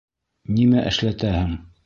Нимә 0.55 0.87
эшләтәһең? 0.93 1.55